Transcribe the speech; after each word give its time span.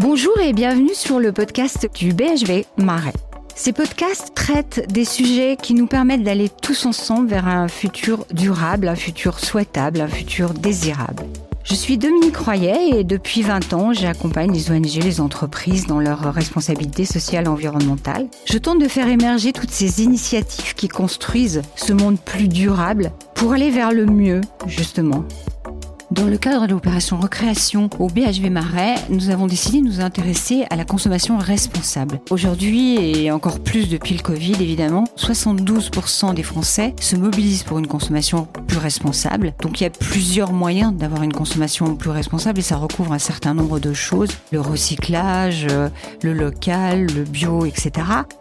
Bonjour 0.00 0.40
et 0.40 0.52
bienvenue 0.52 0.92
sur 0.92 1.20
le 1.20 1.30
podcast 1.30 1.88
du 1.94 2.12
BHV 2.12 2.64
Marais. 2.78 3.12
Ces 3.54 3.72
podcasts 3.72 4.34
traitent 4.34 4.90
des 4.92 5.04
sujets 5.04 5.56
qui 5.56 5.72
nous 5.72 5.86
permettent 5.86 6.24
d'aller 6.24 6.48
tous 6.48 6.84
ensemble 6.84 7.28
vers 7.28 7.46
un 7.46 7.68
futur 7.68 8.26
durable, 8.32 8.88
un 8.88 8.96
futur 8.96 9.38
souhaitable, 9.38 10.00
un 10.00 10.08
futur 10.08 10.52
désirable. 10.52 11.22
Je 11.62 11.74
suis 11.74 11.96
Dominique 11.96 12.36
Royer 12.36 12.98
et 12.98 13.04
depuis 13.04 13.42
20 13.42 13.72
ans, 13.72 13.92
j'accompagne 13.92 14.52
les 14.52 14.72
ONG, 14.72 15.00
les 15.00 15.20
entreprises 15.20 15.86
dans 15.86 16.00
leurs 16.00 16.34
responsabilités 16.34 17.04
sociales 17.04 17.44
et 17.44 17.48
environnementales. 17.48 18.26
Je 18.46 18.58
tente 18.58 18.80
de 18.80 18.88
faire 18.88 19.08
émerger 19.08 19.52
toutes 19.52 19.70
ces 19.70 20.02
initiatives 20.02 20.74
qui 20.74 20.88
construisent 20.88 21.62
ce 21.76 21.92
monde 21.92 22.18
plus 22.18 22.48
durable 22.48 23.12
pour 23.36 23.52
aller 23.52 23.70
vers 23.70 23.92
le 23.92 24.06
mieux, 24.06 24.40
justement. 24.66 25.24
Dans 26.14 26.28
le 26.28 26.38
cadre 26.38 26.68
de 26.68 26.70
l'opération 26.70 27.16
recréation 27.16 27.90
au 27.98 28.06
BHV 28.06 28.48
Marais, 28.48 28.94
nous 29.10 29.30
avons 29.30 29.48
décidé 29.48 29.80
de 29.80 29.86
nous 29.86 30.00
intéresser 30.00 30.64
à 30.70 30.76
la 30.76 30.84
consommation 30.84 31.38
responsable. 31.38 32.20
Aujourd'hui, 32.30 32.94
et 32.94 33.32
encore 33.32 33.58
plus 33.58 33.88
depuis 33.88 34.14
le 34.14 34.22
Covid 34.22 34.54
évidemment, 34.60 35.06
72% 35.16 36.32
des 36.34 36.44
Français 36.44 36.94
se 37.00 37.16
mobilisent 37.16 37.64
pour 37.64 37.80
une 37.80 37.88
consommation 37.88 38.46
plus 38.74 38.82
responsable. 38.82 39.54
Donc 39.60 39.80
il 39.80 39.84
y 39.84 39.86
a 39.86 39.90
plusieurs 39.90 40.52
moyens 40.52 40.92
d'avoir 40.92 41.22
une 41.22 41.32
consommation 41.32 41.94
plus 41.94 42.10
responsable 42.10 42.58
et 42.58 42.62
ça 42.62 42.76
recouvre 42.76 43.12
un 43.12 43.20
certain 43.20 43.54
nombre 43.54 43.78
de 43.78 43.92
choses. 43.92 44.30
Le 44.50 44.60
recyclage, 44.60 45.68
le 46.22 46.32
local, 46.32 47.06
le 47.14 47.22
bio, 47.22 47.66
etc. 47.66 47.92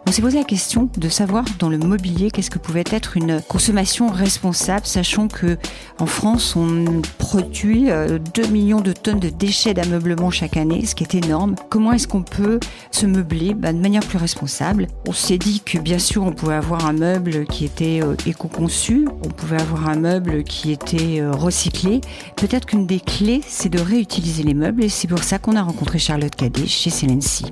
On 0.08 0.12
s'est 0.12 0.24
posé 0.24 0.40
la 0.40 0.44
question 0.44 0.90
de 0.98 1.10
savoir 1.10 1.46
dans 1.60 1.70
le 1.70 1.78
mobilier 1.78 2.32
qu'est-ce 2.32 2.50
que 2.50 2.58
pouvait 2.58 2.84
être 2.92 3.16
une 3.16 3.42
consommation 3.48 4.08
responsable, 4.08 4.88
sachant 4.88 5.28
que 5.28 5.58
en 6.00 6.08
France 6.08 6.56
on 6.56 7.04
produit 7.20 7.86
2 7.86 7.92
euh, 7.92 8.20
millions 8.52 8.82
de 8.82 8.92
tonnes 8.92 9.20
de 9.20 9.30
déchets 9.30 9.76
d'ameublement 9.76 10.32
chaque 10.32 10.58
année, 10.58 10.86
ce 10.86 10.96
qui 10.96 11.04
est 11.04 11.14
énorme. 11.14 11.56
Comment 11.70 11.94
est-ce 11.94 12.08
qu'on 12.08 12.24
peut 12.24 12.60
se 12.90 13.06
meubler 13.06 13.54
bah, 13.54 13.72
de 13.72 13.80
manière 13.80 14.04
plus 14.04 14.18
responsable? 14.18 14.88
On 15.08 15.14
s'est 15.14 15.38
dit 15.38 15.62
que 15.64 15.78
bien 15.78 16.00
sûr 16.00 16.24
on 16.24 16.32
pouvait 16.32 16.56
avoir 16.56 16.88
un 16.88 16.94
meuble 16.94 17.46
qui 17.46 17.66
était 17.66 18.02
euh, 18.02 18.16
éco-conçu, 18.26 19.08
on 19.24 19.30
pouvait 19.30 19.62
avoir 19.62 19.90
un 19.90 19.96
meuble 19.96 20.23
qui 20.46 20.72
était 20.72 21.20
euh, 21.22 21.32
recyclé. 21.32 22.02
Peut-être 22.36 22.66
qu'une 22.66 22.88
des 22.88 23.00
clés, 23.00 23.42
c'est 23.46 23.70
de 23.70 23.80
réutiliser 23.80 24.44
les 24.44 24.54
meubles 24.54 24.84
et 24.84 24.90
c'est 24.90 25.08
pour 25.08 25.24
ça 25.24 25.40
qu'on 25.40 25.56
a 25.56 25.62
rencontré 25.62 26.00
Charlotte 26.00 26.36
Cadet 26.36 26.68
chez 26.68 26.90
Celency. 26.90 27.46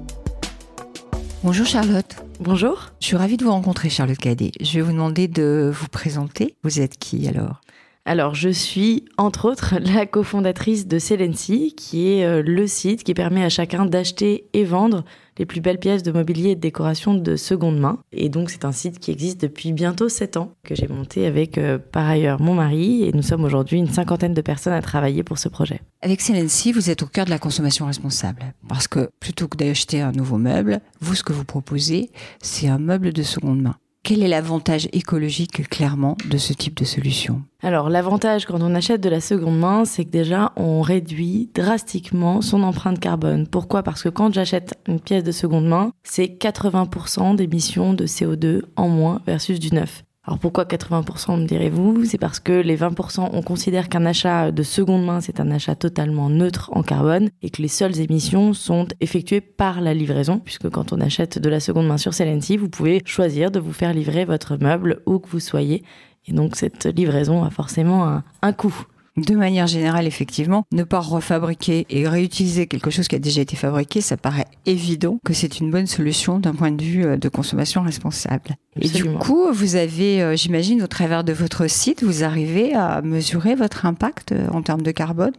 Bonjour 1.44 1.66
Charlotte. 1.66 2.16
Bonjour. 2.40 2.92
Je 3.00 3.08
suis 3.08 3.18
ravie 3.18 3.38
de 3.38 3.44
vous 3.44 3.52
rencontrer 3.52 3.90
Charlotte 3.90 4.18
Cadet. 4.18 4.52
Je 4.62 4.74
vais 4.74 4.82
vous 4.82 4.92
demander 4.92 5.28
de 5.28 5.72
vous 5.74 5.88
présenter. 5.88 6.56
Vous 6.64 6.80
êtes 6.80 6.98
qui 6.98 7.28
alors? 7.28 7.62
Alors, 8.04 8.34
je 8.34 8.50
suis, 8.50 9.06
entre 9.18 9.50
autres, 9.50 9.76
la 9.96 10.06
cofondatrice 10.06 10.88
de 10.88 10.98
Celency, 10.98 11.74
qui 11.76 12.08
est 12.10 12.26
euh, 12.26 12.42
le 12.42 12.66
site 12.66 13.04
qui 13.04 13.14
permet 13.14 13.44
à 13.44 13.50
chacun 13.50 13.86
d'acheter 13.86 14.46
et 14.54 14.64
vendre 14.64 15.04
les 15.38 15.46
plus 15.46 15.62
belles 15.62 15.80
pièces 15.80 16.04
de 16.04 16.12
mobilier 16.12 16.52
et 16.52 16.56
de 16.56 16.60
décoration 16.60 17.14
de 17.14 17.36
seconde 17.36 17.80
main. 17.80 18.00
Et 18.12 18.30
donc, 18.30 18.50
c'est 18.50 18.66
un 18.66 18.72
site 18.72 19.00
qui 19.00 19.12
existe 19.12 19.40
depuis 19.42 19.72
bientôt 19.72 20.10
7 20.10 20.38
ans, 20.38 20.54
que 20.64 20.76
j'ai 20.76 20.88
monté 20.88 21.26
avec, 21.26 21.58
euh, 21.58 21.78
par 21.78 22.08
ailleurs, 22.08 22.42
mon 22.42 22.56
mari. 22.56 23.04
Et 23.04 23.14
nous 23.14 23.22
sommes 23.22 23.44
aujourd'hui 23.44 23.78
une 23.78 23.88
cinquantaine 23.88 24.34
de 24.34 24.42
personnes 24.42 24.74
à 24.74 24.82
travailler 24.82 25.24
pour 25.24 25.38
ce 25.38 25.48
projet. 25.48 25.82
Avec 26.02 26.22
Celency, 26.22 26.72
vous 26.72 26.90
êtes 26.90 27.04
au 27.04 27.08
cœur 27.08 27.26
de 27.26 27.30
la 27.30 27.40
consommation 27.40 27.86
responsable. 27.86 28.54
Parce 28.68 28.88
que 28.88 29.10
plutôt 29.20 29.48
que 29.48 29.58
d'acheter 29.58 30.02
un 30.02 30.12
nouveau 30.12 30.38
meuble, 30.38 30.82
vous, 31.02 31.16
ce 31.16 31.24
que 31.24 31.34
vous 31.34 31.46
proposez, 31.46 32.10
c'est 32.42 32.68
un 32.68 32.80
meuble 32.80 33.14
de 33.14 33.24
seconde 33.24 33.62
main. 33.62 33.76
Quel 34.04 34.24
est 34.24 34.28
l'avantage 34.28 34.90
écologique 34.94 35.70
clairement 35.70 36.18
de 36.28 36.38
ce 36.40 36.54
type 36.54 36.76
de 36.76 36.86
solution? 36.86 37.44
Alors 37.62 37.88
l'avantage 37.88 38.46
quand 38.46 38.60
on 38.60 38.74
achète 38.74 39.00
de 39.00 39.10
la 39.10 39.22
seconde 39.22 39.60
main, 39.60 39.86
c'est 39.86 40.06
que 40.06 40.10
déjà 40.10 40.54
on 40.56 40.82
réduit 40.82 41.52
drastiquement 41.54 42.42
son 42.42 42.64
empreinte 42.64 43.00
carbone. 43.00 43.46
Pourquoi? 43.46 43.84
Parce 43.84 44.02
que 44.02 44.10
quand 44.10 44.34
j'achète 44.34 44.74
une 44.88 45.00
pièce 45.00 45.24
de 45.24 45.32
seconde 45.32 45.68
main, 45.68 45.94
c'est 46.04 46.26
80% 46.26 47.36
d'émissions 47.36 47.94
de 47.94 48.08
CO2 48.08 48.64
en 48.76 48.90
moins 48.90 49.22
versus 49.28 49.60
du 49.60 49.72
neuf. 49.72 50.04
Alors 50.24 50.38
pourquoi 50.38 50.66
80% 50.66 51.42
me 51.42 51.48
direz-vous? 51.48 52.06
C'est 52.06 52.20
parce 52.20 52.40
que 52.40 52.52
les 52.52 52.78
20% 52.78 53.30
on 53.34 53.42
considère 53.42 53.90
qu'un 53.90 54.06
achat 54.06 54.52
de 54.52 54.62
seconde 54.62 55.04
main 55.04 55.20
c'est 55.20 55.40
un 55.40 55.50
achat 55.50 55.74
totalement 55.74 56.30
neutre 56.30 56.70
en 56.74 56.84
carbone 56.84 57.30
et 57.42 57.50
que 57.50 57.62
les 57.62 57.68
seules 57.68 58.00
émissions 58.00 58.54
sont 58.54 58.88
effectuées 59.00 59.42
par 59.42 59.82
la 59.82 59.96
livraison 59.96 60.38
puisque 60.38 60.70
quand 60.70 60.94
on 60.94 61.02
achète 61.02 61.40
de 61.40 61.50
la 61.50 61.60
seconde 61.60 61.88
main 61.88 61.98
sur 61.98 62.14
Celency, 62.14 62.58
vous 62.58 62.70
pouvez 62.70 63.02
choisir 63.04 63.50
de 63.50 63.60
vous 63.60 63.74
faire 63.74 63.96
livrer 63.96 64.26
votre 64.26 64.58
meuble 64.58 65.02
où 65.08 65.18
que 65.18 65.28
vous 65.28 65.40
soyez 65.40 65.84
et 66.28 66.34
donc 66.34 66.56
cette 66.56 66.86
livraison 66.86 67.44
a 67.44 67.50
forcément 67.50 68.08
un, 68.08 68.24
un 68.44 68.54
coût. 68.54 68.86
De 69.18 69.36
manière 69.36 69.68
générale, 69.68 70.08
effectivement, 70.08 70.64
ne 70.72 70.84
pas 70.84 71.02
refabriquer 71.02 71.86
et 71.90 72.08
réutiliser 72.08 72.68
quelque 72.68 72.90
chose 72.90 73.10
qui 73.10 73.16
a 73.16 73.20
déjà 73.20 73.42
été 73.42 73.58
fabriqué, 73.58 74.00
ça 74.00 74.16
paraît 74.16 74.46
évident 74.66 75.20
que 75.26 75.34
c'est 75.34 75.60
une 75.60 75.70
bonne 75.70 75.86
solution 75.86 76.40
d'un 76.40 76.54
point 76.54 76.72
de 76.72 76.82
vue 76.82 77.06
euh, 77.06 77.18
de 77.18 77.28
consommation 77.28 77.82
responsable. 77.82 78.56
Et 78.80 78.88
du 78.88 79.04
coup, 79.16 79.52
vous 79.52 79.76
avez, 79.76 80.22
euh, 80.22 80.38
j'imagine, 80.38 80.82
au 80.82 80.88
travers 80.88 81.26
de 81.26 81.34
votre 81.34 81.68
site, 81.70 82.04
vous 82.04 82.24
arrivez 82.24 82.74
à 82.74 83.02
mesurer 83.02 83.54
votre 83.56 83.86
impact 83.86 84.32
euh, 84.32 84.48
en 84.54 84.62
termes 84.62 84.82
de 84.82 84.92
carbone? 84.92 85.34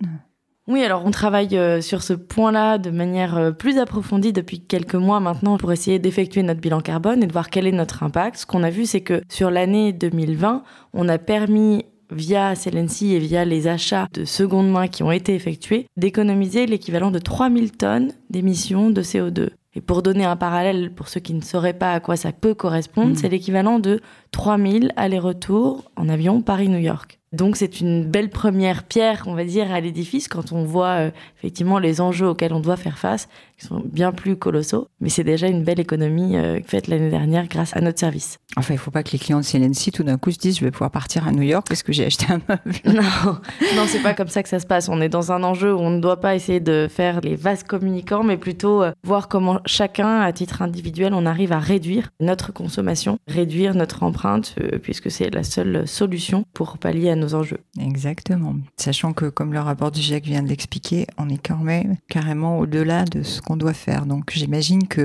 Oui, 0.68 0.84
alors 0.84 1.04
on 1.06 1.10
travaille 1.10 1.58
sur 1.82 2.04
ce 2.04 2.12
point-là 2.12 2.78
de 2.78 2.90
manière 2.90 3.52
plus 3.58 3.78
approfondie 3.78 4.32
depuis 4.32 4.60
quelques 4.60 4.94
mois 4.94 5.18
maintenant 5.18 5.58
pour 5.58 5.72
essayer 5.72 5.98
d'effectuer 5.98 6.44
notre 6.44 6.60
bilan 6.60 6.80
carbone 6.80 7.20
et 7.20 7.26
de 7.26 7.32
voir 7.32 7.50
quel 7.50 7.66
est 7.66 7.72
notre 7.72 8.04
impact. 8.04 8.36
Ce 8.36 8.46
qu'on 8.46 8.62
a 8.62 8.70
vu, 8.70 8.86
c'est 8.86 9.00
que 9.00 9.22
sur 9.28 9.50
l'année 9.50 9.92
2020, 9.92 10.62
on 10.92 11.08
a 11.08 11.18
permis 11.18 11.84
via 12.12 12.54
Celency 12.54 13.14
et 13.14 13.18
via 13.18 13.44
les 13.44 13.68
achats 13.68 14.06
de 14.12 14.24
seconde 14.24 14.70
main 14.70 14.88
qui 14.88 15.02
ont 15.02 15.12
été 15.12 15.34
effectués, 15.34 15.86
d'économiser 15.96 16.66
l'équivalent 16.66 17.10
de 17.10 17.18
3000 17.18 17.72
tonnes 17.72 18.12
d'émissions 18.30 18.90
de 18.90 19.02
CO2. 19.02 19.50
Et 19.74 19.80
pour 19.80 20.02
donner 20.02 20.24
un 20.24 20.36
parallèle, 20.36 20.92
pour 20.92 21.08
ceux 21.08 21.20
qui 21.20 21.32
ne 21.32 21.40
sauraient 21.40 21.72
pas 21.72 21.92
à 21.92 22.00
quoi 22.00 22.16
ça 22.16 22.32
peut 22.32 22.54
correspondre, 22.54 23.12
mmh. 23.12 23.16
c'est 23.16 23.28
l'équivalent 23.28 23.78
de 23.78 24.00
3000 24.32 24.92
allers-retours 24.96 25.90
en 25.96 26.08
avion 26.08 26.42
Paris-New 26.42 26.78
York. 26.78 27.18
Donc 27.32 27.56
c'est 27.56 27.80
une 27.80 28.04
belle 28.04 28.28
première 28.28 28.82
pierre, 28.82 29.24
on 29.26 29.34
va 29.34 29.44
dire, 29.44 29.72
à 29.72 29.80
l'édifice 29.80 30.28
quand 30.28 30.52
on 30.52 30.64
voit 30.64 31.06
euh, 31.06 31.10
effectivement 31.38 31.78
les 31.78 32.02
enjeux 32.02 32.28
auxquels 32.28 32.52
on 32.52 32.60
doit 32.60 32.76
faire 32.76 32.98
face, 32.98 33.28
qui 33.62 33.68
sont 33.68 33.82
bien 33.84 34.12
plus 34.12 34.36
colossaux. 34.36 34.88
Mais 35.00 35.08
c'est 35.08 35.24
déjà 35.24 35.46
une 35.46 35.62
belle 35.62 35.80
économie 35.80 36.36
euh, 36.36 36.60
faite 36.66 36.88
l'année 36.88 37.10
dernière 37.10 37.46
grâce 37.46 37.74
à 37.76 37.80
notre 37.80 37.98
service. 37.98 38.38
Enfin, 38.56 38.74
il 38.74 38.76
ne 38.76 38.80
faut 38.80 38.90
pas 38.90 39.02
que 39.02 39.12
les 39.12 39.18
clients 39.18 39.40
de 39.40 39.44
CNNC 39.44 39.92
tout 39.92 40.02
d'un 40.02 40.18
coup 40.18 40.30
se 40.30 40.38
disent 40.38 40.58
je 40.58 40.64
vais 40.64 40.70
pouvoir 40.70 40.90
partir 40.90 41.26
à 41.26 41.32
New 41.32 41.42
York 41.42 41.66
parce 41.68 41.82
que 41.82 41.92
j'ai 41.92 42.04
acheté 42.04 42.26
un 42.28 42.40
meuble. 42.48 42.78
Non, 42.92 43.38
non, 43.76 43.84
c'est 43.86 44.02
pas 44.02 44.12
comme 44.14 44.28
ça 44.28 44.42
que 44.42 44.48
ça 44.48 44.58
se 44.58 44.66
passe. 44.66 44.88
On 44.88 45.00
est 45.00 45.08
dans 45.08 45.32
un 45.32 45.42
enjeu 45.42 45.74
où 45.74 45.78
on 45.78 45.90
ne 45.90 46.00
doit 46.00 46.20
pas 46.20 46.34
essayer 46.34 46.60
de 46.60 46.88
faire 46.90 47.20
les 47.20 47.36
vases 47.36 47.62
communicants, 47.62 48.22
mais 48.22 48.36
plutôt 48.36 48.82
euh, 48.82 48.92
voir 49.02 49.28
comment 49.28 49.60
chacun, 49.64 50.20
à 50.20 50.32
titre 50.32 50.60
individuel, 50.60 51.14
on 51.14 51.24
arrive 51.24 51.52
à 51.52 51.58
réduire 51.58 52.10
notre 52.20 52.52
consommation, 52.52 53.18
réduire 53.26 53.74
notre 53.74 54.02
empreinte, 54.02 54.56
puisque 54.82 55.10
c'est 55.10 55.30
la 55.30 55.42
seule 55.42 55.88
solution 55.88 56.44
pour 56.52 56.78
pallier 56.78 57.10
à 57.10 57.16
nos 57.16 57.34
enjeux. 57.34 57.60
Exactement. 57.80 58.56
Sachant 58.76 59.12
que, 59.12 59.26
comme 59.26 59.52
le 59.52 59.60
rapport 59.60 59.90
du 59.90 60.00
GIEC 60.00 60.24
vient 60.24 60.42
de 60.42 60.48
l'expliquer, 60.48 61.06
on 61.16 61.28
est 61.28 61.44
quand 61.44 61.58
même 61.58 61.96
carrément 62.08 62.58
au-delà 62.58 63.04
de 63.04 63.22
ce 63.22 63.40
qu'on 63.40 63.51
doit 63.56 63.72
faire. 63.72 64.06
Donc, 64.06 64.30
j'imagine 64.32 64.86
que 64.88 65.02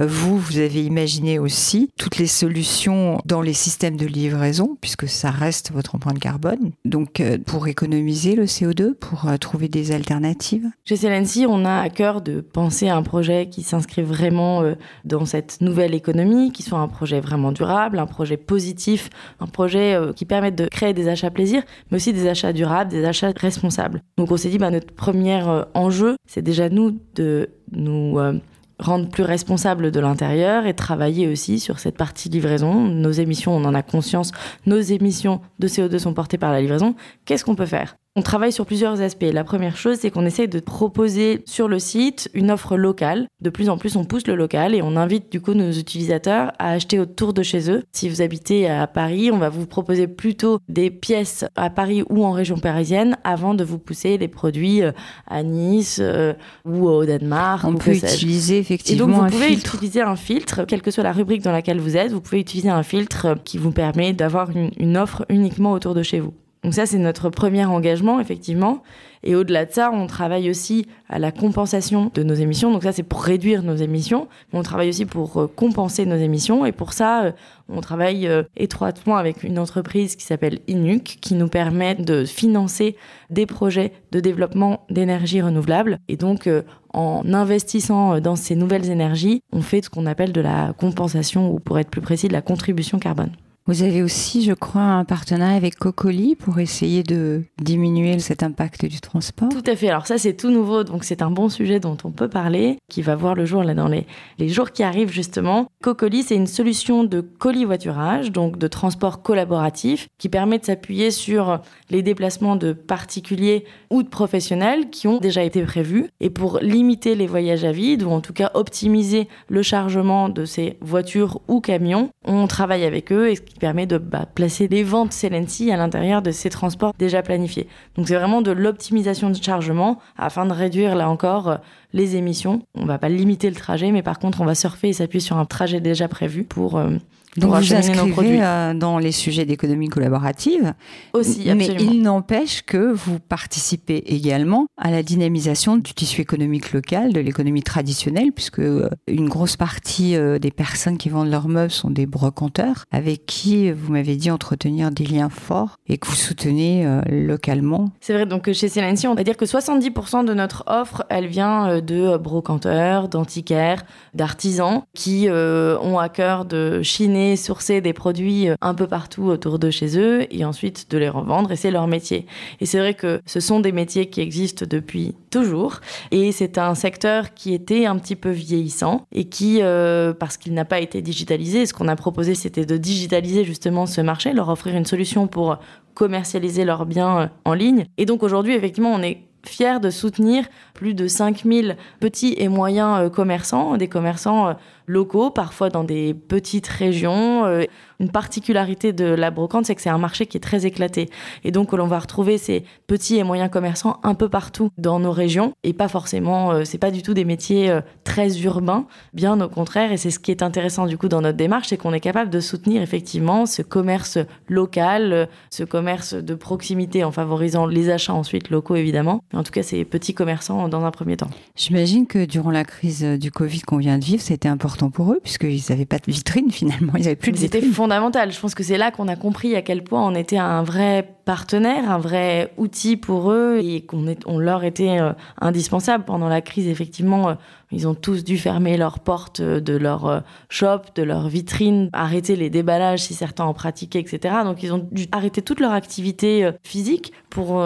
euh, 0.00 0.06
vous, 0.06 0.38
vous 0.38 0.58
avez 0.58 0.84
imaginé 0.84 1.38
aussi 1.38 1.90
toutes 1.98 2.18
les 2.18 2.26
solutions 2.26 3.18
dans 3.24 3.42
les 3.42 3.52
systèmes 3.52 3.96
de 3.96 4.06
livraison, 4.06 4.76
puisque 4.80 5.08
ça 5.08 5.30
reste 5.30 5.72
votre 5.72 5.94
empreinte 5.94 6.18
carbone. 6.18 6.72
Donc, 6.84 7.20
euh, 7.20 7.38
pour 7.44 7.66
économiser 7.68 8.34
le 8.34 8.44
CO2, 8.44 8.94
pour 8.94 9.28
euh, 9.28 9.36
trouver 9.36 9.68
des 9.68 9.92
alternatives. 9.92 10.68
Chez 10.84 10.96
Celency, 10.96 11.46
on 11.48 11.64
a 11.64 11.80
à 11.80 11.88
cœur 11.88 12.20
de 12.20 12.40
penser 12.40 12.88
à 12.88 12.96
un 12.96 13.02
projet 13.02 13.48
qui 13.48 13.62
s'inscrit 13.62 14.02
vraiment 14.02 14.62
dans 15.04 15.24
cette 15.24 15.60
nouvelle 15.60 15.94
économie, 15.94 16.52
qui 16.52 16.62
soit 16.62 16.78
un 16.78 16.88
projet 16.88 17.20
vraiment 17.20 17.52
durable, 17.52 17.98
un 17.98 18.06
projet 18.06 18.36
positif, 18.36 19.10
un 19.40 19.46
projet 19.46 19.98
qui 20.16 20.24
permette 20.24 20.54
de 20.54 20.66
créer 20.66 20.92
des 20.92 21.08
achats 21.08 21.30
plaisir 21.30 21.62
mais 21.90 21.96
aussi 21.96 22.12
des 22.12 22.26
achats 22.26 22.52
durables, 22.52 22.90
des 22.90 23.04
achats 23.04 23.32
responsables. 23.36 24.02
Donc 24.16 24.30
on 24.30 24.36
s'est 24.36 24.48
dit, 24.48 24.58
bah, 24.58 24.70
notre 24.70 24.92
premier 24.92 25.42
enjeu, 25.74 26.16
c'est 26.26 26.42
déjà 26.42 26.68
nous 26.68 26.98
de 27.14 27.50
nous 27.72 28.18
euh, 28.18 28.38
rendre 28.78 29.08
plus 29.08 29.22
responsables 29.22 29.90
de 29.90 30.00
l'intérieur 30.00 30.66
et 30.66 30.74
travailler 30.74 31.28
aussi 31.28 31.60
sur 31.60 31.78
cette 31.78 31.96
partie 31.96 32.28
livraison. 32.28 32.80
Nos 32.80 33.12
émissions, 33.12 33.56
on 33.56 33.64
en 33.64 33.74
a 33.74 33.82
conscience, 33.82 34.32
nos 34.66 34.80
émissions 34.80 35.40
de 35.58 35.68
CO2 35.68 35.98
sont 35.98 36.14
portées 36.14 36.38
par 36.38 36.52
la 36.52 36.60
livraison. 36.60 36.94
Qu'est-ce 37.24 37.44
qu'on 37.44 37.56
peut 37.56 37.66
faire? 37.66 37.96
On 38.16 38.22
travaille 38.22 38.52
sur 38.52 38.64
plusieurs 38.64 39.00
aspects. 39.00 39.26
La 39.32 39.42
première 39.42 39.76
chose, 39.76 39.98
c'est 40.00 40.10
qu'on 40.10 40.24
essaye 40.24 40.46
de 40.46 40.60
proposer 40.60 41.42
sur 41.46 41.66
le 41.66 41.80
site 41.80 42.30
une 42.32 42.52
offre 42.52 42.76
locale. 42.76 43.26
De 43.40 43.50
plus 43.50 43.68
en 43.68 43.76
plus, 43.76 43.96
on 43.96 44.04
pousse 44.04 44.28
le 44.28 44.36
local 44.36 44.74
et 44.74 44.82
on 44.82 44.96
invite 44.96 45.32
du 45.32 45.40
coup 45.40 45.52
nos 45.54 45.72
utilisateurs 45.72 46.52
à 46.60 46.70
acheter 46.70 47.00
autour 47.00 47.32
de 47.32 47.42
chez 47.42 47.70
eux. 47.70 47.82
Si 47.92 48.08
vous 48.08 48.22
habitez 48.22 48.68
à 48.68 48.86
Paris, 48.86 49.32
on 49.32 49.38
va 49.38 49.48
vous 49.48 49.66
proposer 49.66 50.06
plutôt 50.06 50.58
des 50.68 50.90
pièces 50.90 51.44
à 51.56 51.70
Paris 51.70 52.04
ou 52.08 52.24
en 52.24 52.30
région 52.30 52.56
parisienne 52.56 53.16
avant 53.24 53.54
de 53.54 53.64
vous 53.64 53.78
pousser 53.78 54.16
les 54.16 54.28
produits 54.28 54.82
euh, 54.82 54.92
à 55.26 55.42
Nice 55.42 55.98
euh, 56.00 56.34
ou 56.64 56.86
au 56.88 57.04
Danemark. 57.04 57.64
On 57.64 57.74
peut 57.74 57.94
utiliser 57.94 58.58
effectivement 58.58 59.08
et 59.08 59.12
donc, 59.12 59.22
vous 59.22 59.38
pouvez 59.38 59.52
utiliser 59.52 60.02
un 60.02 60.16
filtre, 60.16 60.64
quelle 60.64 60.82
que 60.82 60.92
soit 60.92 61.02
la 61.02 61.12
rubrique 61.12 61.42
dans 61.42 61.52
laquelle 61.52 61.80
vous 61.80 61.96
êtes, 61.96 62.12
vous 62.12 62.20
pouvez 62.20 62.40
utiliser 62.40 62.68
un 62.70 62.84
filtre 62.84 63.36
qui 63.42 63.58
vous 63.58 63.72
permet 63.72 64.12
d'avoir 64.12 64.50
une 64.50 64.96
offre 64.96 65.26
uniquement 65.28 65.72
autour 65.72 65.94
de 65.94 66.02
chez 66.04 66.20
vous. 66.20 66.32
Donc 66.64 66.72
ça, 66.72 66.86
c'est 66.86 66.98
notre 66.98 67.28
premier 67.28 67.66
engagement, 67.66 68.18
effectivement. 68.20 68.82
Et 69.22 69.34
au-delà 69.36 69.66
de 69.66 69.72
ça, 69.72 69.90
on 69.92 70.06
travaille 70.06 70.48
aussi 70.48 70.86
à 71.10 71.18
la 71.18 71.30
compensation 71.30 72.10
de 72.14 72.22
nos 72.22 72.34
émissions. 72.34 72.72
Donc 72.72 72.82
ça, 72.84 72.92
c'est 72.92 73.02
pour 73.02 73.22
réduire 73.22 73.62
nos 73.62 73.76
émissions. 73.76 74.28
Mais 74.52 74.58
on 74.58 74.62
travaille 74.62 74.88
aussi 74.88 75.04
pour 75.04 75.42
euh, 75.42 75.46
compenser 75.46 76.06
nos 76.06 76.16
émissions. 76.16 76.64
Et 76.64 76.72
pour 76.72 76.94
ça, 76.94 77.24
euh, 77.24 77.32
on 77.68 77.82
travaille 77.82 78.26
euh, 78.26 78.44
étroitement 78.56 79.16
avec 79.16 79.42
une 79.42 79.58
entreprise 79.58 80.16
qui 80.16 80.24
s'appelle 80.24 80.60
Inuc, 80.66 81.18
qui 81.20 81.34
nous 81.34 81.48
permet 81.48 81.96
de 81.96 82.24
financer 82.24 82.96
des 83.28 83.44
projets 83.44 83.92
de 84.12 84.20
développement 84.20 84.86
d'énergie 84.88 85.42
renouvelable. 85.42 85.98
Et 86.08 86.16
donc, 86.16 86.48
en 86.94 87.32
investissant 87.32 88.20
dans 88.20 88.36
ces 88.36 88.56
nouvelles 88.56 88.90
énergies, 88.90 89.42
on 89.52 89.60
fait 89.60 89.82
ce 89.82 89.90
qu'on 89.90 90.06
appelle 90.06 90.32
de 90.32 90.40
la 90.40 90.72
compensation, 90.78 91.52
ou 91.52 91.58
pour 91.60 91.78
être 91.78 91.90
plus 91.90 92.00
précis, 92.00 92.28
de 92.28 92.32
la 92.32 92.42
contribution 92.42 92.98
carbone. 92.98 93.32
Vous 93.66 93.82
avez 93.82 94.02
aussi, 94.02 94.42
je 94.42 94.52
crois, 94.52 94.82
un 94.82 95.04
partenariat 95.06 95.56
avec 95.56 95.76
Cocoli 95.76 96.36
pour 96.36 96.58
essayer 96.58 97.02
de 97.02 97.44
diminuer 97.62 98.18
cet 98.18 98.42
impact 98.42 98.84
du 98.84 99.00
transport. 99.00 99.48
Tout 99.48 99.62
à 99.66 99.74
fait. 99.74 99.88
Alors 99.88 100.06
ça, 100.06 100.18
c'est 100.18 100.34
tout 100.34 100.50
nouveau, 100.50 100.84
donc 100.84 101.02
c'est 101.04 101.22
un 101.22 101.30
bon 101.30 101.48
sujet 101.48 101.80
dont 101.80 101.96
on 102.04 102.10
peut 102.10 102.28
parler, 102.28 102.76
qui 102.90 103.00
va 103.00 103.16
voir 103.16 103.34
le 103.34 103.46
jour 103.46 103.64
là 103.64 103.72
dans 103.72 103.88
les, 103.88 104.06
les 104.38 104.50
jours 104.50 104.72
qui 104.72 104.82
arrivent 104.82 105.10
justement. 105.10 105.66
Cocoli, 105.82 106.22
c'est 106.22 106.36
une 106.36 106.46
solution 106.46 107.04
de 107.04 107.22
colis-voiturage, 107.22 108.32
donc 108.32 108.58
de 108.58 108.68
transport 108.68 109.22
collaboratif, 109.22 110.08
qui 110.18 110.28
permet 110.28 110.58
de 110.58 110.66
s'appuyer 110.66 111.10
sur 111.10 111.62
les 111.88 112.02
déplacements 112.02 112.56
de 112.56 112.74
particuliers 112.74 113.64
ou 113.88 114.02
de 114.02 114.08
professionnels 114.08 114.90
qui 114.90 115.08
ont 115.08 115.20
déjà 115.20 115.42
été 115.42 115.62
prévus. 115.62 116.08
Et 116.20 116.28
pour 116.28 116.58
limiter 116.58 117.14
les 117.14 117.26
voyages 117.26 117.64
à 117.64 117.72
vide, 117.72 118.02
ou 118.02 118.10
en 118.10 118.20
tout 118.20 118.34
cas 118.34 118.50
optimiser 118.52 119.26
le 119.48 119.62
chargement 119.62 120.28
de 120.28 120.44
ces 120.44 120.76
voitures 120.82 121.40
ou 121.48 121.62
camions, 121.62 122.10
on 122.26 122.46
travaille 122.46 122.84
avec 122.84 123.10
eux 123.10 123.32
qui 123.54 123.60
permet 123.60 123.86
de 123.86 123.98
bah, 123.98 124.26
placer 124.34 124.68
les 124.68 124.82
ventes 124.82 125.12
Celency 125.12 125.70
à 125.70 125.76
l'intérieur 125.76 126.20
de 126.22 126.32
ces 126.32 126.50
transports 126.50 126.92
déjà 126.98 127.22
planifiés. 127.22 127.68
Donc 127.96 128.08
c'est 128.08 128.16
vraiment 128.16 128.42
de 128.42 128.50
l'optimisation 128.50 129.30
de 129.30 129.36
chargement 129.36 130.00
afin 130.18 130.44
de 130.44 130.52
réduire 130.52 130.96
là 130.96 131.08
encore 131.08 131.48
euh, 131.48 131.56
les 131.94 132.16
émissions. 132.16 132.62
On 132.74 132.84
va 132.84 132.98
pas 132.98 133.08
limiter 133.08 133.48
le 133.48 133.56
trajet, 133.56 133.90
mais 133.92 134.02
par 134.02 134.18
contre 134.18 134.42
on 134.42 134.44
va 134.44 134.54
surfer 134.54 134.88
et 134.88 134.92
s'appuyer 134.92 135.24
sur 135.24 135.38
un 135.38 135.46
trajet 135.46 135.80
déjà 135.80 136.08
prévu 136.08 136.44
pour 136.44 136.76
euh, 136.76 136.90
donc 137.36 137.54
vous 137.54 137.74
inscrivez 137.74 138.42
euh, 138.42 138.74
dans 138.74 138.98
les 138.98 139.12
sujets 139.12 139.44
d'économie 139.44 139.88
collaborative. 139.88 140.74
Aussi, 141.12 141.50
absolument. 141.50 141.56
Mais 141.56 141.84
il 141.84 142.02
n'empêche 142.02 142.62
que 142.62 142.92
vous 142.92 143.18
participez 143.18 144.02
également 144.06 144.66
à 144.76 144.90
la 144.90 145.02
dynamisation 145.02 145.76
du 145.76 145.94
tissu 145.94 146.20
économique 146.20 146.72
local, 146.72 147.12
de 147.12 147.20
l'économie 147.20 147.62
traditionnelle, 147.62 148.32
puisque 148.32 148.60
euh, 148.60 148.88
une 149.08 149.28
grosse 149.28 149.56
partie 149.56 150.16
euh, 150.16 150.38
des 150.38 150.50
personnes 150.50 150.96
qui 150.96 151.08
vendent 151.08 151.30
leurs 151.30 151.48
meubles 151.48 151.72
sont 151.72 151.90
des 151.90 152.06
brocanteurs, 152.06 152.84
avec 152.92 153.26
qui 153.26 153.72
vous 153.72 153.92
m'avez 153.92 154.16
dit 154.16 154.30
entretenir 154.30 154.90
des 154.90 155.04
liens 155.04 155.28
forts 155.28 155.76
et 155.88 155.98
que 155.98 156.06
vous 156.06 156.14
soutenez 156.14 156.86
localement. 157.08 157.90
C'est 158.00 158.12
vrai, 158.12 158.26
donc 158.26 158.50
chez 158.52 158.68
Celency, 158.68 159.06
on 159.06 159.14
va 159.14 159.24
dire 159.24 159.36
que 159.36 159.44
70% 159.44 160.24
de 160.24 160.34
notre 160.34 160.64
offre, 160.66 161.04
elle 161.08 161.26
vient 161.26 161.80
de 161.84 162.16
brocanteurs, 162.16 163.08
d'antiquaires, 163.08 163.84
d'artisans 164.14 164.82
qui 164.94 165.28
ont 165.30 165.98
à 165.98 166.08
cœur 166.08 166.44
de 166.44 166.82
chiner 166.82 167.36
sourcer 167.36 167.80
des 167.80 167.92
produits 167.92 168.48
euh, 168.48 168.54
un 168.60 168.74
peu 168.74 168.86
partout 168.86 169.24
autour 169.24 169.58
de 169.58 169.70
chez 169.70 169.98
eux 169.98 170.26
et 170.30 170.44
ensuite 170.44 170.90
de 170.90 170.98
les 170.98 171.08
revendre 171.08 171.52
et 171.52 171.56
c'est 171.56 171.70
leur 171.70 171.86
métier. 171.86 172.26
Et 172.60 172.66
c'est 172.66 172.78
vrai 172.78 172.94
que 172.94 173.20
ce 173.26 173.40
sont 173.40 173.60
des 173.60 173.72
métiers 173.72 174.06
qui 174.06 174.20
existent 174.20 174.66
depuis 174.68 175.14
toujours 175.30 175.80
et 176.10 176.32
c'est 176.32 176.58
un 176.58 176.74
secteur 176.74 177.34
qui 177.34 177.54
était 177.54 177.86
un 177.86 177.96
petit 177.98 178.16
peu 178.16 178.30
vieillissant 178.30 179.06
et 179.12 179.24
qui, 179.24 179.60
euh, 179.62 180.12
parce 180.12 180.36
qu'il 180.36 180.54
n'a 180.54 180.64
pas 180.64 180.80
été 180.80 181.02
digitalisé, 181.02 181.66
ce 181.66 181.74
qu'on 181.74 181.88
a 181.88 181.96
proposé 181.96 182.34
c'était 182.34 182.66
de 182.66 182.76
digitaliser 182.76 183.44
justement 183.44 183.86
ce 183.86 184.00
marché, 184.00 184.32
leur 184.32 184.48
offrir 184.48 184.76
une 184.76 184.86
solution 184.86 185.26
pour 185.26 185.58
commercialiser 185.94 186.64
leurs 186.64 186.86
biens 186.86 187.18
euh, 187.18 187.26
en 187.44 187.54
ligne. 187.54 187.86
Et 187.98 188.06
donc 188.06 188.22
aujourd'hui, 188.22 188.54
effectivement, 188.54 188.92
on 188.92 189.02
est 189.02 189.18
fiers 189.48 189.80
de 189.80 189.90
soutenir 189.90 190.44
plus 190.74 190.94
de 190.94 191.06
5000 191.06 191.76
petits 192.00 192.34
et 192.38 192.48
moyens 192.48 193.10
commerçants, 193.10 193.76
des 193.76 193.88
commerçants 193.88 194.56
locaux, 194.86 195.30
parfois 195.30 195.70
dans 195.70 195.84
des 195.84 196.14
petites 196.14 196.66
régions. 196.66 197.44
Euh, 197.46 197.64
une 198.00 198.10
particularité 198.10 198.92
de 198.92 199.04
la 199.04 199.30
brocante, 199.30 199.66
c'est 199.66 199.74
que 199.74 199.80
c'est 199.80 199.88
un 199.88 199.98
marché 199.98 200.26
qui 200.26 200.36
est 200.36 200.40
très 200.40 200.66
éclaté. 200.66 201.08
Et 201.44 201.52
donc, 201.52 201.72
l'on 201.72 201.86
va 201.86 201.98
retrouver 201.98 202.38
ces 202.38 202.64
petits 202.86 203.16
et 203.16 203.24
moyens 203.24 203.50
commerçants 203.50 203.98
un 204.02 204.14
peu 204.14 204.28
partout 204.28 204.70
dans 204.78 204.98
nos 204.98 205.12
régions. 205.12 205.52
Et 205.62 205.72
pas 205.72 205.88
forcément, 205.88 206.50
euh, 206.50 206.64
c'est 206.64 206.78
pas 206.78 206.90
du 206.90 207.02
tout 207.02 207.14
des 207.14 207.24
métiers 207.24 207.70
euh, 207.70 207.80
très 208.02 208.40
urbains, 208.40 208.86
bien 209.12 209.40
au 209.40 209.48
contraire. 209.48 209.92
Et 209.92 209.96
c'est 209.96 210.10
ce 210.10 210.18
qui 210.18 210.30
est 210.30 210.42
intéressant 210.42 210.86
du 210.86 210.98
coup 210.98 211.08
dans 211.08 211.20
notre 211.20 211.36
démarche, 211.36 211.68
c'est 211.68 211.76
qu'on 211.76 211.92
est 211.92 212.00
capable 212.00 212.30
de 212.30 212.40
soutenir 212.40 212.82
effectivement 212.82 213.46
ce 213.46 213.62
commerce 213.62 214.18
local, 214.48 215.28
ce 215.50 215.64
commerce 215.64 216.14
de 216.14 216.34
proximité 216.34 217.04
en 217.04 217.12
favorisant 217.12 217.66
les 217.66 217.90
achats 217.90 218.14
ensuite 218.14 218.50
locaux 218.50 218.76
évidemment. 218.76 219.20
En 219.32 219.42
tout 219.42 219.52
cas, 219.52 219.62
ces 219.62 219.84
petits 219.84 220.14
commerçants 220.14 220.68
dans 220.68 220.84
un 220.84 220.90
premier 220.90 221.16
temps. 221.16 221.30
J'imagine 221.56 222.06
que 222.06 222.24
durant 222.24 222.50
la 222.50 222.64
crise 222.64 223.02
du 223.02 223.30
Covid 223.30 223.60
qu'on 223.60 223.78
vient 223.78 223.98
de 223.98 224.04
vivre, 224.04 224.22
c'était 224.22 224.48
important 224.48 224.73
pour 224.76 225.12
eux, 225.12 225.20
puisqu'ils 225.22 225.62
n'avaient 225.70 225.86
pas 225.86 225.98
de 225.98 226.10
vitrine 226.10 226.50
finalement, 226.50 226.92
ils 226.96 227.02
n'avaient 227.04 227.16
plus 227.16 227.32
de 227.32 227.36
C'était 227.36 227.62
fondamental. 227.62 228.32
Je 228.32 228.40
pense 228.40 228.54
que 228.54 228.62
c'est 228.62 228.78
là 228.78 228.90
qu'on 228.90 229.08
a 229.08 229.16
compris 229.16 229.54
à 229.54 229.62
quel 229.62 229.82
point 229.82 230.04
on 230.04 230.14
était 230.14 230.36
un 230.36 230.62
vrai 230.62 231.08
partenaire, 231.24 231.90
un 231.90 231.98
vrai 231.98 232.52
outil 232.56 232.96
pour 232.96 233.30
eux 233.32 233.60
et 233.62 233.82
qu'on 233.82 234.04
on 234.26 234.38
leur 234.38 234.64
était 234.64 235.00
euh, 235.00 235.12
indispensable 235.40 236.04
pendant 236.04 236.28
la 236.28 236.40
crise. 236.40 236.68
Effectivement, 236.68 237.30
euh, 237.30 237.34
ils 237.74 237.88
ont 237.88 237.94
tous 237.94 238.24
dû 238.24 238.38
fermer 238.38 238.76
leurs 238.76 239.00
portes 239.00 239.42
de 239.42 239.76
leur 239.76 240.06
euh, 240.06 240.20
shop, 240.48 240.80
de 240.94 241.02
leur 241.02 241.28
vitrine, 241.28 241.90
arrêter 241.92 242.36
les 242.36 242.50
déballages 242.50 243.00
si 243.00 243.14
certains 243.14 243.44
en 243.44 243.54
pratiquaient, 243.54 244.00
etc. 244.00 244.36
Donc 244.44 244.62
ils 244.62 244.72
ont 244.72 244.86
dû 244.90 245.06
arrêter 245.12 245.42
toute 245.42 245.60
leur 245.60 245.72
activité 245.72 246.50
physique 246.62 247.12
pour 247.30 247.64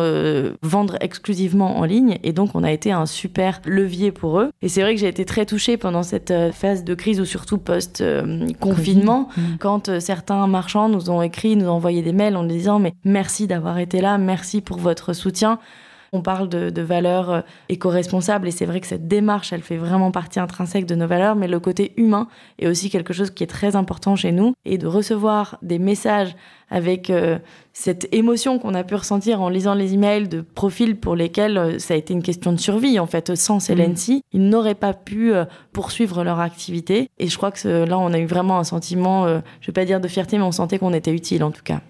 vendre 0.63 0.97
exclusivement 1.01 1.79
en 1.79 1.85
ligne. 1.85 2.19
Et 2.23 2.33
donc 2.33 2.55
on 2.55 2.65
a 2.65 2.73
été 2.73 2.91
un 2.91 3.07
super 3.07 3.61
levier 3.67 4.13
pour 4.13 4.41
eux. 4.41 4.51
Et 4.63 4.69
c'est 4.69 4.81
vrai 4.81 4.95
que 4.95 5.01
j'ai 5.01 5.09
été 5.09 5.25
très 5.25 5.45
touchée 5.45 5.77
pendant 5.77 6.03
cette 6.03 6.33
phase 6.53 6.85
de 6.85 6.95
crise 6.95 7.21
ou 7.21 7.25
surtout 7.25 7.59
post-confinement, 7.59 9.29
mmh. 9.37 9.43
quand 9.61 10.01
certains 10.01 10.47
marchands 10.47 10.89
nous 10.89 11.11
ont 11.11 11.23
écrit, 11.23 11.57
nous 11.57 11.67
ont 11.67 11.73
envoyé 11.73 12.03
des 12.03 12.13
mails 12.13 12.37
en 12.37 12.45
disant 12.45 12.79
mais 12.79 12.95
merci 13.05 13.47
d'avoir 13.47 13.79
été 13.79 14.01
là. 14.01 14.19
Merci 14.19 14.61
pour 14.61 14.79
votre 14.79 15.13
soutien. 15.13 15.59
On 16.13 16.23
parle 16.23 16.49
de, 16.49 16.83
valeurs 16.83 17.31
euh, 17.31 17.41
éco-responsables 17.69 18.49
et 18.49 18.51
c'est 18.51 18.67
vrai 18.67 18.81
que 18.81 18.87
cette 18.87 19.09
démarche, 19.09 19.53
elle 19.53 19.63
fait 19.63 19.77
vraiment 19.77 20.11
partie 20.11 20.41
intrinsèque 20.41 20.87
de 20.87 20.95
nos 20.95 21.07
valeurs, 21.07 21.37
mais 21.37 21.49
le 21.49 21.61
côté 21.61 21.93
humain 21.97 22.29
est 22.59 22.67
aussi 22.67 22.89
quelque 22.91 23.13
chose 23.13 23.31
qui 23.31 23.45
est 23.45 23.49
très 23.49 23.77
important 23.77 24.17
chez 24.17 24.33
nous. 24.33 24.55
Et 24.65 24.79
de 24.79 24.87
recevoir 24.87 25.59
des 25.63 25.79
messages 25.79 26.35
avec 26.71 27.11
euh, 27.11 27.39
cette 27.73 28.09
émotion 28.13 28.59
qu'on 28.59 28.75
a 28.75 28.85
pu 28.85 28.95
ressentir 28.95 29.41
en 29.41 29.49
lisant 29.49 29.75
les 29.75 29.95
emails 29.95 30.29
de 30.29 30.41
profils 30.41 30.97
pour 30.97 31.17
lesquels 31.17 31.59
euh, 31.59 31.79
ça 31.79 31.95
a 31.95 31.97
été 31.97 32.15
une 32.15 32.23
question 32.23 32.53
de 32.53 32.59
survie. 32.59 32.99
En 32.99 33.07
fait, 33.07 33.35
sans 33.35 33.61
Celency, 33.61 34.17
mmh. 34.17 34.21
ils 34.33 34.49
n'auraient 34.49 34.75
pas 34.75 34.95
pu 34.95 35.33
poursuivre 35.73 36.25
leur 36.25 36.41
activité. 36.41 37.09
Et 37.19 37.29
je 37.29 37.37
crois 37.37 37.51
que 37.51 37.85
là, 37.85 37.99
on 37.99 38.13
a 38.13 38.19
eu 38.19 38.27
vraiment 38.27 38.59
un 38.59 38.65
sentiment, 38.65 39.27
je 39.61 39.67
vais 39.67 39.73
pas 39.73 39.85
dire 39.85 40.01
de 40.01 40.09
fierté, 40.09 40.39
mais 40.39 40.45
on 40.45 40.53
sentait 40.53 40.79
qu'on 40.79 40.93
était 40.93 41.13
utile 41.13 41.45
en 41.45 41.51
tout 41.51 41.63
cas. 41.63 41.81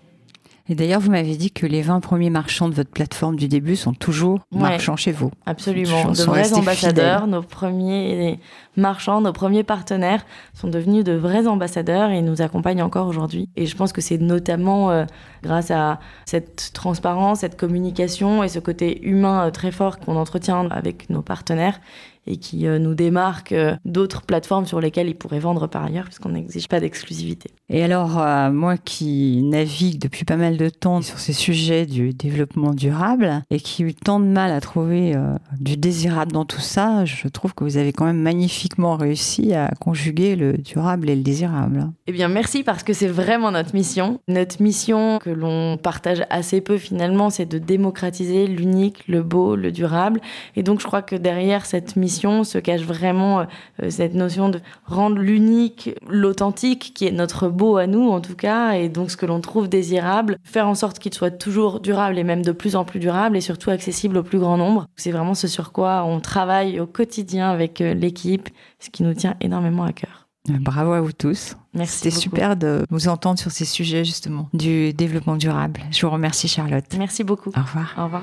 Et 0.70 0.74
d'ailleurs, 0.74 1.00
vous 1.00 1.10
m'avez 1.10 1.36
dit 1.36 1.50
que 1.50 1.66
les 1.66 1.80
20 1.80 2.00
premiers 2.00 2.28
marchands 2.28 2.68
de 2.68 2.74
votre 2.74 2.90
plateforme 2.90 3.36
du 3.36 3.48
début 3.48 3.74
sont 3.74 3.94
toujours 3.94 4.40
marchands 4.52 4.96
chez 4.96 5.12
vous. 5.12 5.30
Absolument, 5.46 6.10
de 6.10 6.22
vrais 6.22 6.52
ambassadeurs. 6.52 7.26
Nos 7.26 7.42
premiers 7.42 8.38
marchands, 8.76 9.22
nos 9.22 9.32
premiers 9.32 9.64
partenaires 9.64 10.26
sont 10.52 10.68
devenus 10.68 11.04
de 11.04 11.12
vrais 11.12 11.46
ambassadeurs 11.46 12.10
et 12.10 12.20
nous 12.20 12.42
accompagnent 12.42 12.82
encore 12.82 13.06
aujourd'hui. 13.06 13.48
Et 13.56 13.64
je 13.64 13.76
pense 13.76 13.92
que 13.92 14.02
c'est 14.02 14.18
notamment 14.18 14.90
euh, 14.90 15.04
grâce 15.42 15.70
à 15.70 16.00
cette 16.26 16.72
transparence, 16.74 17.40
cette 17.40 17.58
communication 17.58 18.42
et 18.42 18.48
ce 18.48 18.58
côté 18.58 19.06
humain 19.06 19.46
euh, 19.46 19.50
très 19.50 19.70
fort 19.70 19.98
qu'on 19.98 20.16
entretient 20.16 20.68
avec 20.70 21.08
nos 21.08 21.22
partenaires 21.22 21.80
et 22.28 22.36
qui 22.36 22.66
euh, 22.66 22.78
nous 22.78 22.94
démarque 22.94 23.52
euh, 23.52 23.74
d'autres 23.84 24.22
plateformes 24.22 24.66
sur 24.66 24.80
lesquelles 24.80 25.08
ils 25.08 25.16
pourraient 25.16 25.38
vendre 25.38 25.66
par 25.66 25.84
ailleurs, 25.84 26.04
puisqu'on 26.04 26.28
n'exige 26.28 26.68
pas 26.68 26.78
d'exclusivité. 26.78 27.50
Et 27.70 27.82
alors, 27.82 28.18
euh, 28.18 28.50
moi 28.50 28.76
qui 28.76 29.42
navigue 29.42 29.98
depuis 29.98 30.24
pas 30.24 30.36
mal 30.36 30.56
de 30.56 30.68
temps 30.68 31.02
sur 31.02 31.18
ces 31.18 31.32
sujets 31.32 31.86
du 31.86 32.12
développement 32.12 32.74
durable 32.74 33.42
et 33.50 33.58
qui 33.58 33.82
eu 33.82 33.94
tant 33.94 34.20
de 34.20 34.26
mal 34.26 34.52
à 34.52 34.60
trouver 34.60 35.14
du 35.58 35.76
désirable 35.76 36.32
dans 36.32 36.44
tout 36.44 36.60
ça, 36.60 37.04
je 37.04 37.28
trouve 37.28 37.54
que 37.54 37.64
vous 37.64 37.76
avez 37.76 37.92
quand 37.92 38.04
même 38.04 38.20
magnifiquement 38.20 38.96
réussi 38.96 39.54
à 39.54 39.70
conjuguer 39.80 40.36
le 40.36 40.58
durable 40.58 41.08
et 41.08 41.16
le 41.16 41.22
désirable. 41.22 41.90
Eh 42.06 42.12
bien, 42.12 42.28
merci 42.28 42.62
parce 42.62 42.82
que 42.82 42.92
c'est 42.92 43.08
vraiment 43.08 43.50
notre 43.50 43.74
mission. 43.74 44.20
Notre 44.28 44.62
mission 44.62 45.18
que 45.18 45.30
l'on 45.30 45.78
partage 45.78 46.24
assez 46.30 46.60
peu 46.60 46.76
finalement, 46.78 47.30
c'est 47.30 47.46
de 47.46 47.58
démocratiser 47.58 48.46
l'unique, 48.46 49.04
le 49.08 49.22
beau, 49.22 49.56
le 49.56 49.72
durable. 49.72 50.20
Et 50.56 50.62
donc, 50.62 50.80
je 50.80 50.86
crois 50.86 51.02
que 51.02 51.16
derrière 51.16 51.64
cette 51.64 51.96
mission, 51.96 52.17
se 52.44 52.58
cache 52.58 52.82
vraiment 52.82 53.40
euh, 53.40 53.90
cette 53.90 54.14
notion 54.14 54.48
de 54.48 54.60
rendre 54.84 55.18
l'unique, 55.18 55.90
l'authentique, 56.08 56.92
qui 56.94 57.06
est 57.06 57.12
notre 57.12 57.48
beau 57.48 57.76
à 57.76 57.86
nous 57.86 58.08
en 58.10 58.20
tout 58.20 58.36
cas, 58.36 58.72
et 58.72 58.88
donc 58.88 59.10
ce 59.10 59.16
que 59.16 59.26
l'on 59.26 59.40
trouve 59.40 59.68
désirable, 59.68 60.38
faire 60.44 60.68
en 60.68 60.74
sorte 60.74 60.98
qu'il 60.98 61.14
soit 61.14 61.30
toujours 61.30 61.80
durable 61.80 62.18
et 62.18 62.24
même 62.24 62.42
de 62.42 62.52
plus 62.52 62.76
en 62.76 62.84
plus 62.84 63.00
durable 63.00 63.36
et 63.36 63.40
surtout 63.40 63.70
accessible 63.70 64.18
au 64.18 64.22
plus 64.22 64.38
grand 64.38 64.56
nombre. 64.56 64.86
C'est 64.96 65.12
vraiment 65.12 65.34
ce 65.34 65.48
sur 65.48 65.72
quoi 65.72 66.04
on 66.04 66.20
travaille 66.20 66.80
au 66.80 66.86
quotidien 66.86 67.50
avec 67.50 67.80
euh, 67.80 67.94
l'équipe, 67.94 68.48
ce 68.78 68.90
qui 68.90 69.02
nous 69.02 69.14
tient 69.14 69.36
énormément 69.40 69.84
à 69.84 69.92
cœur. 69.92 70.28
Bravo 70.48 70.92
à 70.92 71.00
vous 71.00 71.12
tous. 71.12 71.56
Merci. 71.74 71.98
C'était 71.98 72.16
super 72.16 72.56
de 72.56 72.84
vous 72.90 73.08
entendre 73.08 73.38
sur 73.38 73.50
ces 73.50 73.64
sujets 73.64 74.04
justement 74.04 74.48
du 74.54 74.92
développement 74.94 75.36
durable. 75.36 75.80
Je 75.90 76.06
vous 76.06 76.12
remercie 76.12 76.48
Charlotte. 76.48 76.86
Merci 76.96 77.24
beaucoup. 77.24 77.50
Au 77.50 77.60
revoir. 77.60 77.94
Au 77.98 78.04
revoir. 78.04 78.22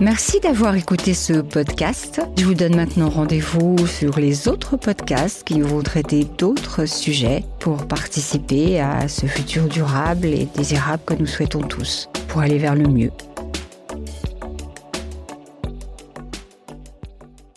Merci 0.00 0.38
d'avoir 0.38 0.76
écouté 0.76 1.12
ce 1.12 1.32
podcast. 1.32 2.20
Je 2.36 2.44
vous 2.44 2.54
donne 2.54 2.76
maintenant 2.76 3.10
rendez-vous 3.10 3.84
sur 3.88 4.20
les 4.20 4.46
autres 4.46 4.76
podcasts 4.76 5.42
qui 5.42 5.60
vont 5.60 5.82
traiter 5.82 6.24
d'autres 6.38 6.86
sujets 6.86 7.42
pour 7.58 7.88
participer 7.88 8.80
à 8.80 9.08
ce 9.08 9.26
futur 9.26 9.64
durable 9.66 10.26
et 10.26 10.46
désirable 10.54 11.02
que 11.04 11.14
nous 11.14 11.26
souhaitons 11.26 11.62
tous, 11.62 12.08
pour 12.28 12.42
aller 12.42 12.58
vers 12.58 12.76
le 12.76 12.86
mieux. 12.86 13.10